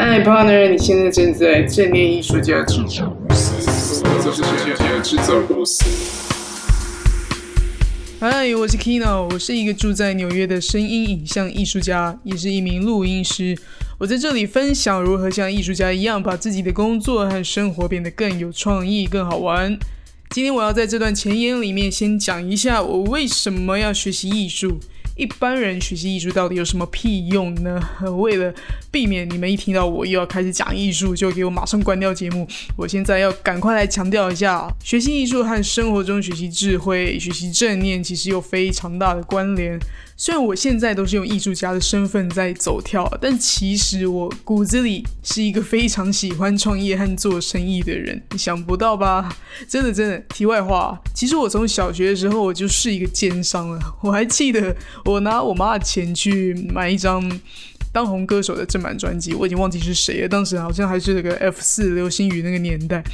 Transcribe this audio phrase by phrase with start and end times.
[0.00, 5.84] 嗨，partner，你现在正在正念艺术家制造公司，这是艺术家制造公司。
[8.20, 13.58] 嗨，我是 Kino，我是一个住在纽约的声音影像艺术家，也是一名录音师。
[13.98, 19.76] 我在这里分享如何像艺术家一样，把自己的工作和生活变得更有创意、更好玩。
[20.30, 24.78] 今天我要在这段前言里面先讲一下我为什么要学习艺术。
[25.18, 27.78] 一般人学习艺术到底有什么屁用呢？
[28.16, 28.54] 为了
[28.90, 39.76] 避免你们一听到我又要开始讲艺术，就给我马上关掉节目，我现在要赶快来强调一下：学习艺术和生活中学习智慧、学习正念其实有非常大的关联。
[40.20, 48.20] 虽然我现在都是用艺术家的身份在走跳，但其实我骨子里是一个非常喜欢创业和做生意的人。
[48.32, 49.32] 你想不到吧？
[49.68, 50.18] 真的真的。
[50.30, 53.78] 题外话，其实我从小学的时候我就是一个奸商了。
[54.02, 57.40] 我还记得我拿我妈的钱去买一张
[57.92, 60.28] 当红歌手的正版专辑，我已经忘记是谁了。
[60.28, 63.04] 当时好像还是那个 F 四流星雨那个年代。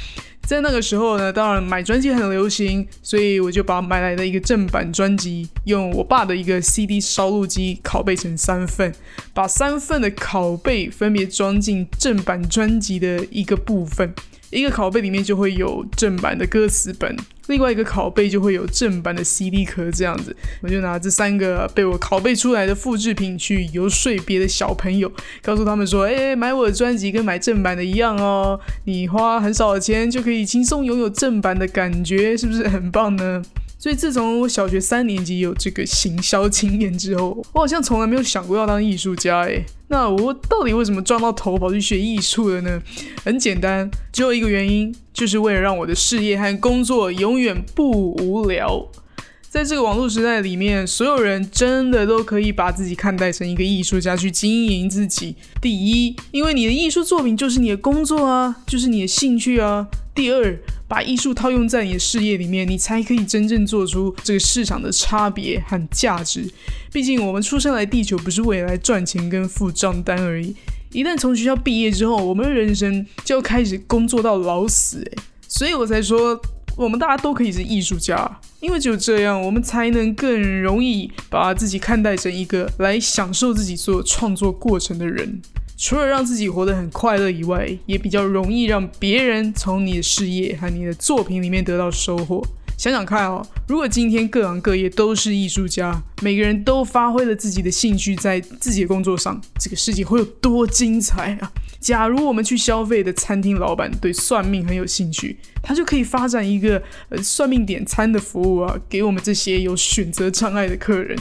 [0.47, 8.93] 在那个时候呢，当然买专辑很流行，所以我就把买来的一个正版专辑，用我爸的一个 CD 烧录机拷贝成三份，
[9.33, 14.13] 把三份的拷贝分别装进正版专辑的一个部分。
[14.55, 17.13] 一个拷贝里面就会有正版的歌词本，
[17.47, 25.11] 另外一个拷贝就会有正版的 CD 壳，这样子，我就拿这三个被我拷贝出来的复制品去游说别的小朋友，
[25.41, 33.43] 告诉他们说：“哎，买我的专辑跟买正版的一样哦，你花很少的钱就可以轻松拥有正版的感觉，是不是很棒呢？”
[33.85, 39.41] 所以自从我小学三年级有这个行销经验之后，我好像从来没有想过要当艺术家。
[39.41, 42.81] 诶，那我到底为什么撞到头跑去学艺术了呢？
[43.23, 48.87] 很简单，只有一个原因，就是为了让我的事业和工作永远不无聊。
[49.55, 55.33] 在这个网络时代里面，所有人真的都可以把自己看待成一个艺术家去经营自己。
[55.61, 59.87] 第一，因为你的艺术作品就是你的工作啊，就是你的兴趣啊。
[60.13, 66.51] 第二，把艺术套用在你的事业里面，你才可以真正做出这个市场的差别和价值。
[66.91, 70.53] 毕竟我们出生来地球不是为了来赚钱跟付账单而已。
[70.91, 74.97] 一旦从学校毕业之后，我们的人生就要开始工作到老死。
[74.97, 75.17] 诶，
[75.47, 76.37] 所以我才说，
[76.75, 85.41] 我们大家都可以是艺术家，因为只有这样，我们才能更容易把自己看待成一个来享受自己做创作过程的人。
[85.77, 92.41] 除了让自己活得很快乐以外，也比较容易让别人从你的事业和你的作品里面得到收获。
[92.77, 101.51] 想想看哦，如果今天各行各业都是艺术家，每个人都发挥了自己的兴趣在自己的工作上，这个世界会有多精彩啊！
[101.79, 111.17] 假如我们去消费的餐厅老板对算命很有兴趣，他就可以发展一个呃算命点餐的服务啊，给我们这些有选择障碍的客人。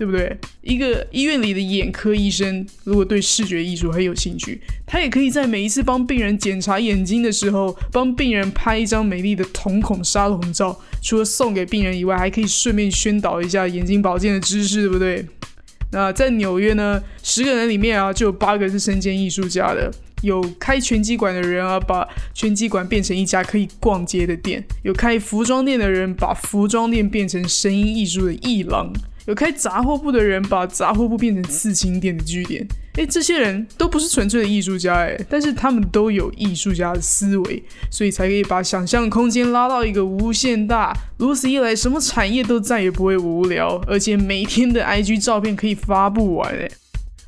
[0.00, 0.34] 对不对？
[0.62, 10.80] 一个医院里的眼科医生，如果对视觉艺术很有兴趣，他也可以在每一次帮病人检查眼睛的时候，帮病人拍一张美丽的瞳孔沙龙照。
[11.02, 15.22] 除了送给病人以外，还可以顺便宣导一下眼睛保健的知识，对不对？
[15.92, 19.92] 那在纽约呢，十个人里面啊，就有八个是身兼艺术家的。
[20.22, 28.90] 有开拳击馆的人啊，把拳击馆变成一家可以逛街的店；有开服装店的人，把服装店变成声音艺术的艺廊。
[29.30, 40.92] 有开杂货铺的人把杂货铺变成刺青店的据点，诶，这些人都不是纯粹的艺术家，诶，但是他们都有艺术家的思维，所以才可以把想象空间拉到一个无限大。
[41.16, 46.68] 如此一来，什么产业都再也不会无聊，而且每天的 IG 照片可以发不完，诶。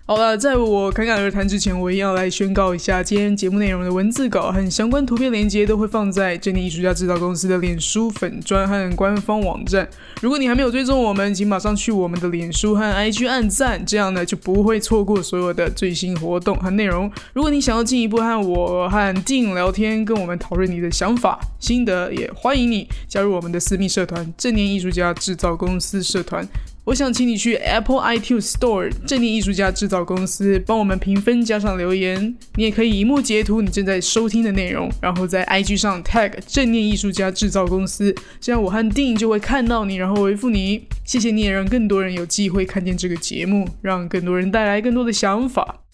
[0.04, 9.88] 好了，在我侃侃而谈之前，我一定要来宣告一下，今天节目内容的文字稿和相关图片链接都会放在正念艺术家制造公司的脸书粉专和官方网站。
[10.20, 17.10] 如果你还没有追踪我们，请马上去我们的脸书和 IG 按赞，这样呢就不会错过所有的最新活动和内容。
[17.32, 26.44] 如果你想要进一步和我和静聊天，跟我们讨论你的想法、心得，也欢迎你加入我们的私密社团——正念艺术家制造公司社团。
[26.84, 32.36] 我想请你去 Apple iTunes Store 正念艺术家制造公司帮我们评分加上留言。
[32.56, 40.88] 你也可以一幕截图你正在收听的内容，然后在 IG 上 tag 正念艺术家制造公司，这样我和 Dean 就会看到你，然后回复你。
[41.04, 45.84] 谢谢你也让更多人有机会看见这个节目，让更多人带来更多的想法。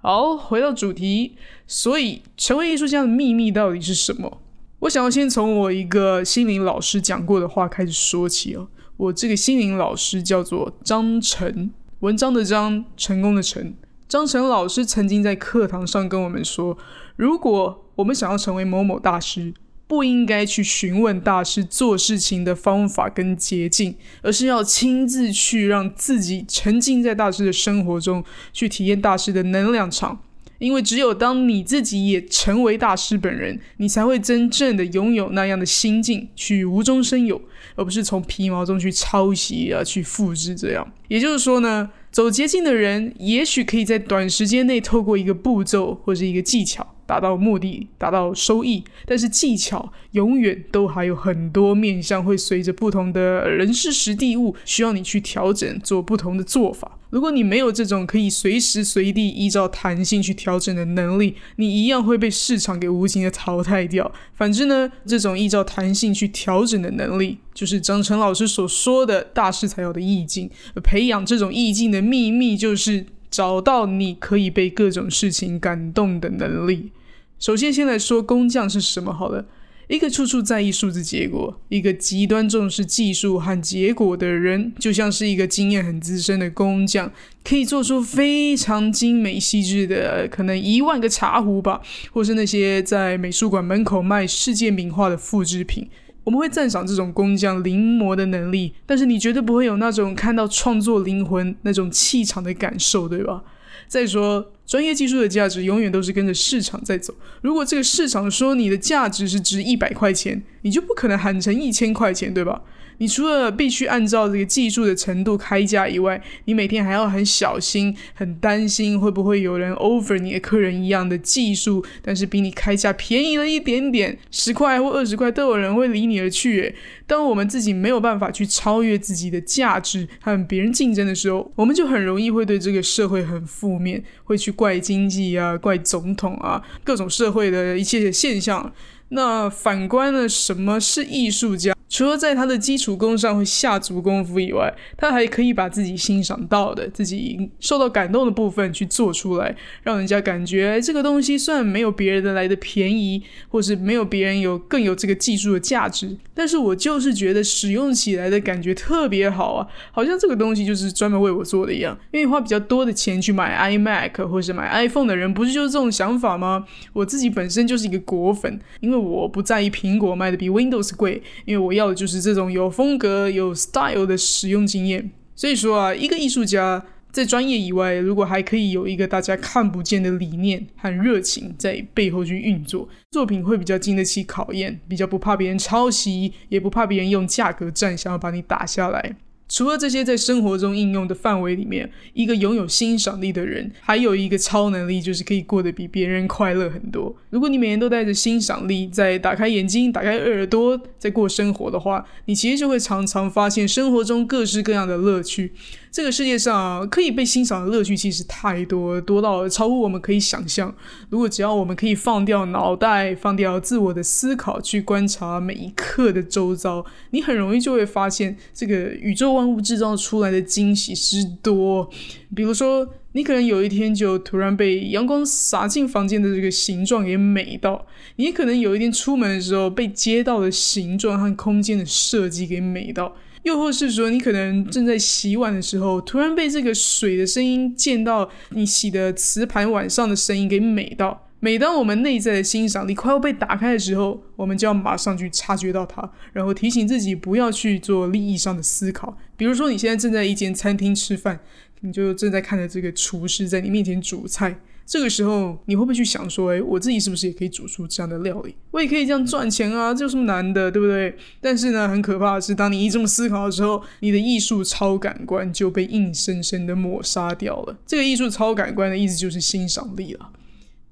[0.00, 1.34] 好，回到主题，
[1.66, 4.40] 所以成为艺术家的秘密到底是什么？
[4.80, 8.68] 我想要先从我一个心灵老师讲过的话开始说起哦。
[8.96, 11.70] 我这个心灵老师叫做张晨，
[12.00, 13.74] 文章的章，成功的成。
[14.08, 16.78] 张晨老师曾经在课堂上跟我们说，
[17.16, 19.52] 如果我们想要成为某某大师，
[19.86, 30.20] 不应该去询问大师做事情的方法跟捷径，而是要亲自去让自己沉浸在大师的生活中，去体验大师的能量场。
[30.58, 37.40] 因为只有当你自己也成为大师本人，你才会真正的拥有那样的心境，去无中生有，
[37.74, 40.92] 而不是从皮毛中去抄袭啊，去复制这样。
[41.08, 46.94] 也就是说呢，走捷径的人，也许可以在短时间内透过一个步骤或者一个技巧。
[47.06, 56.95] 达到目的，达到收益，但是技巧永远都还有很多面向，会随着不同的人事时地物，需要你去调整，做不同的做法。
[57.10, 64.10] 如果你没有这种可以随时随地依照弹性去调整的能力，你一样会被市场给无情的淘汰掉。
[64.34, 70.50] 反之呢，这种依照弹性去调整的能力，就是张晨老师所说的大师才有的意境。
[70.82, 76.90] 培养这种意境的秘密，就是找到你可以被各种事情感动的能力。
[77.38, 79.44] 首先，先来说工匠是什么好了。
[79.88, 87.12] 一个处处在意数字结果，一个极端重视技术和结果的人，就像是一个经验很资深的工匠，
[87.44, 91.80] 可以做出非常精美细致的，可能一万个茶壶吧，
[92.12, 95.88] 或是那些在美术馆门口卖世界名画的复制品。
[96.24, 103.44] 我们会赞赏这种工匠临摹的能力，但是你绝对不会有那种看到创作灵魂那种气场的感受，对吧？
[103.86, 104.52] 再说。
[104.66, 107.14] 专业技术的价值永远都是跟着市场在走。
[107.40, 112.62] 如果这个市场说你的价值是值一百块钱，你就不可能喊成一千块钱，对吧？
[112.98, 126.74] 你除了必须按照这个技术的程度开价以外，你每天还要很小心、很担心会不会有人 over 你的客人一样的技术，但是比你开价便宜了一点点，十块或二十块都有人会离你而去。
[127.06, 138.72] 当我们自己没有办法去超越自己的价值和别人竞争的时候，我们就很容易会对这个社会很负面，会去怪经济啊、怪总统啊、各种社会的一切现象。
[139.10, 141.75] 那反观呢，什么是艺术家？
[141.96, 161.98] 除了在他的基础功上会下足功夫以外，他还可以把自己欣赏到的、自己受到感动的部分去做出来，让人家感觉这个东西虽然没有别人的来的便宜，或是没有别人有更有这个技术的价值，但是我就是觉得使用起来的感觉特别好啊，好像这个东西就是专门为我做的一样。
[162.12, 166.66] 因为花比较多的钱去买 iMac 或是买 iPhone 的人，不是就是这种想法吗？
[166.92, 171.76] 我自己本身就是一个果粉，因为我不在意苹果卖的比 Windows 贵，因为我。
[171.76, 175.10] 要就是这种有风格、有 style 的使用经验。
[175.34, 189.16] 所以说啊，一个艺术家在专业以外，如果还可以有一个大家看不见的理念和热情在背后去运作，作品会比较经得起考验，比较不怕别人抄袭，也不怕别人用价格战想要把你打下来。
[189.48, 197.14] 除了这些在生活中应用的范围里面，一个拥有欣赏力的人，还有一个超能力，就是可以过得比别人快乐很多。
[197.30, 205.52] 如果你每天都带着欣赏力，在打开眼睛、打开耳朵，在过生活的话，你其实就会常常发现生活中各式各样的乐趣。
[205.92, 210.74] 这个世界上可以被欣赏的乐趣其实太多，多到超乎我们可以想象。
[211.08, 221.88] 如果只要我们可以放掉脑袋，放掉自我的思考，去观察每一刻的周遭，你很容易就会发现，这个宇宙万物制造出来的惊喜之多。
[222.34, 227.86] 比如说，你可能有一天就突然被阳光洒进房间的这个形状给美到；
[228.16, 233.14] 你可能有一天出门的时候被街道的形状和空间的设计给美到。
[233.44, 241.25] 又或是说，你可能正在洗碗的时候，突然被这个水的声音溅到你洗的瓷盘碗上的声音给美到。
[241.38, 249.16] 每当我们内在的欣赏力快要被打开的时候，我们就要马上去察觉到它，然后提醒自己不要去做利益上的思考。
[249.36, 251.38] 比如说，你现在正在一间餐厅吃饭，
[251.80, 254.58] 你就正在看着这个厨师在你面前煮菜。
[254.86, 258.54] 这个时候，你会不会去想说，哎，我自己是不是也可以煮出这样的料理？
[258.70, 261.14] 我也可以这样赚钱啊，这有什么难的，对不对？
[261.40, 267.76] 但是呢，很可怕的是，当你一这么思考的时候，你的艺术超感官就被硬生生的抹杀掉了。
[267.84, 270.30] 这个艺术超感官的意思就是欣赏力了。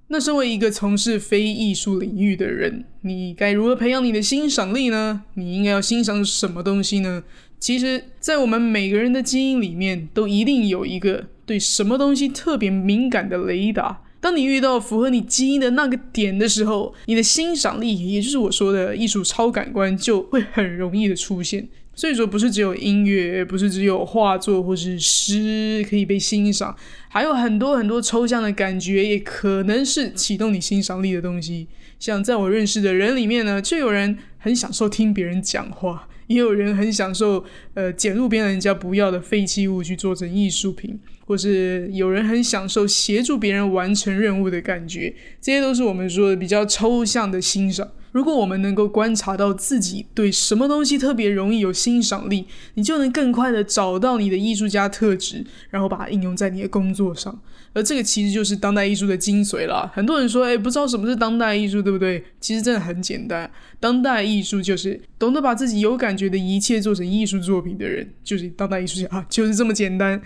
[0.09, 5.23] 那身为一个从事非艺术领域的人，你该如何培养你的欣赏力呢？
[5.35, 7.25] 你应该要欣赏什么东西呢？
[7.59, 11.27] 其实，在我们每个人的基因里面，都一定有一个。
[11.47, 21.69] 对什么东西特别敏感的雷达，当你遇到符合你基因的那个点的时候，你的欣赏力，也就是我说的艺术超感官，就会很容易的出现。
[21.95, 26.75] 所以说，不是只有音乐，不是只有画作或是诗可以被欣赏，
[27.11, 31.69] 还有很多很多抽象的感觉，也可能是启动你欣赏力的东西。
[32.01, 40.99] 像在我认识的人里面呢，就有人很享受听别人讲话，也有人很享受呃捡路边人家不要的废弃物去做成艺术品。
[41.27, 47.91] 或是有人很享受协助别人完成任务的感觉，这些都是我们说的比较抽象的欣赏。
[48.15, 57.37] 如果我们能够观察到自己对什么东西特别容易有欣赏力，你就能更快的找到你的艺术家特质，然后把它应用在你的工作上。
[57.73, 59.91] 而这个其实就是当代艺术的精髓了。
[59.93, 62.25] 很多人说，哎，不知道什么是当代艺术，对不对？
[62.41, 70.23] 其实真的很简单，当代艺术就是懂得把自己有感觉的一切做成艺术作品的人，就是当代艺术家，就是这么简单。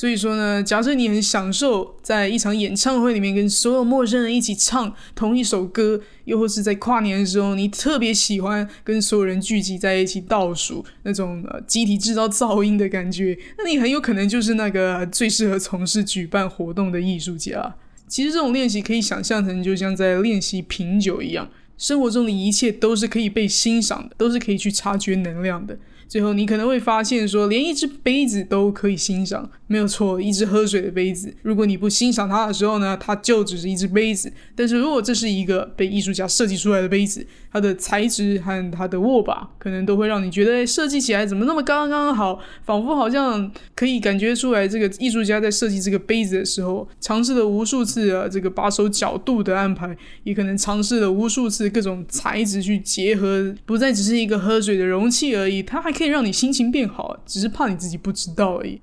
[0.00, 17.74] 所以说呢，假设你很享受在一场演唱会里面跟所有陌生人一起唱同一首歌，又或是在跨年的时候，你特别喜欢跟所有人聚集在一起倒数那种呃集体制造噪音的感觉，那你很有可能就是那个最适合从事举办活动的艺术家。
[18.08, 25.78] 其实这种练习可以想象成就像在练习品酒一样，生活中的一切都是可以被欣赏的，都是可以去察觉能量的。
[26.10, 31.32] 最后，你可能会发现，说连一只杯子都可以欣赏，没有错，一只喝水的杯子。
[31.42, 34.32] 如果你不欣赏它的时候呢，它就只是一只杯子。
[34.56, 55.99] 但是如果这是一个被艺术家设计出来的杯子，它的材质和它的握把，可能都会让你觉得设计起来怎么那么刚刚好，仿佛好像可以感觉出来，这个艺术家在设计这个杯子的时候，尝试了无数次啊，这个把手角度的安排，也可能尝试了无数次各种材质去结合，不再只是一个喝水的容器而已，它还。
[56.00, 58.80] 可以让你心情变好，只是怕你自己不知道而已。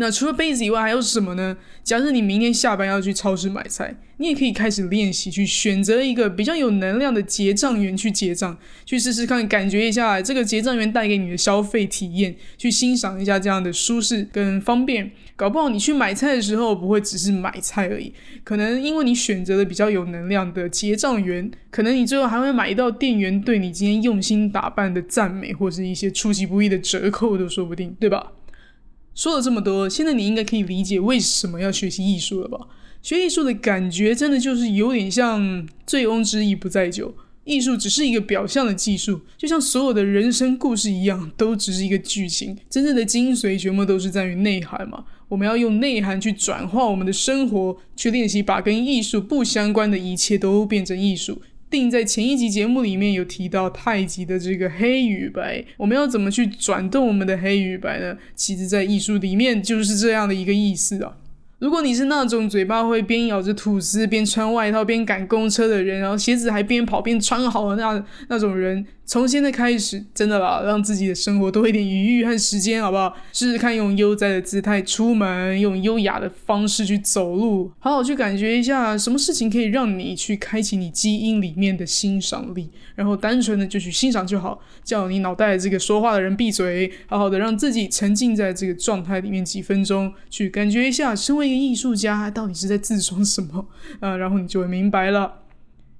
[0.00, 1.56] 那除了杯子以外，还有什么呢？
[1.82, 15.10] 假设你明天下班要去超市买菜，你也可以开始练习去选择一个比较有能量的结账员去结账，去试试看，感觉一下这个结账员带给你的消费体验，去欣赏一下这样的舒适跟方便。
[15.34, 18.12] 搞不好你去买菜的时候不会只是买菜而已，
[18.44, 28.32] 可能因为你选择了比较有能量的结账员，可能你最后还会买到店员对你今天用心打扮的赞美，或是一些出其不意的折扣都说不定，对吧？
[29.18, 32.68] 说了这么多，现在你应该可以理解为什么要学习艺术了吧？
[33.02, 45.04] 学艺术的感觉真的就是有点像醉翁之意不在酒，艺术只是一个表象的技术，就像所有的人生故事一样，都只是一个剧情，真正的精髓全部都是在于内涵嘛。
[45.28, 51.42] 我们要用内涵去转化我们的生活，去练习把跟艺术不相关的一切都变成艺术。
[51.70, 58.16] 定在前一集节目里面有提到太极的这个黑与白，我们要怎么去转动我们的黑与白呢？
[58.34, 61.16] 其实，在艺术里面就是这样的一个意思啊。
[61.58, 68.86] 如果你是那种嘴巴会边咬着吐司边穿外套边赶公车的人，然后鞋子还边跑边穿好的那那种人。
[69.08, 73.16] 从现在开始，真的啦，让自己的生活多一点余裕和时间，好不好？
[73.32, 93.66] 试试看用悠哉的姿态出门，用优雅的方式去走路，好好去感觉一下什么事情可以让你去开启你基因里面的欣赏力，然后单纯的就去欣赏就好，叫你脑袋这个说话的人闭嘴，好好的让自己沉浸在这个状态里面几分钟，去感觉一下身为一个艺术家到底是在自装什么
[94.00, 95.32] 啊， 然后你就会明白了。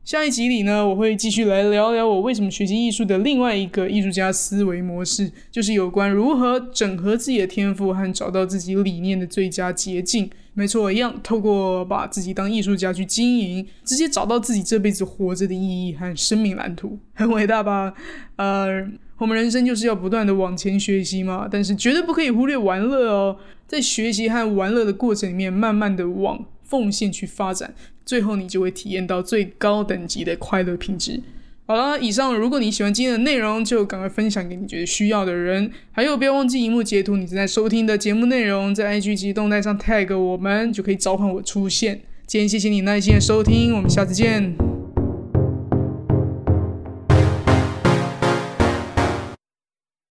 [0.05, 10.31] 下一集里呢，我会继续来聊聊我为什么学习艺术的另外一个艺术家思维模式，就是有关如何整合自己的天赋和找到自己理念的最佳捷径。
[10.55, 17.93] 没错，一样透过把自己当艺术家去经营，直接找到自己这辈子活着的意义和生命蓝图，很伟大吧？
[18.37, 18.83] 呃，
[19.19, 23.37] 我们人生就是要不断的往前学习嘛，但是绝对不可以忽略玩乐哦，
[23.67, 27.75] 在学习和玩乐的过程里面，慢慢的往奉献去发展。
[28.09, 31.21] 最后，你就会体验到最高等级的快乐品质。
[31.67, 35.71] 好了，以上如果你喜欢今天的内容，就赶快分享给你觉得需要的人。
[35.93, 42.01] 还有，不要忘记荧幕截图你正在收听的节目内容，在 IG 及动态上 tag 我们，就可以召唤我出现。
[42.27, 44.78] 今天谢谢你耐心的收听，我们下次见。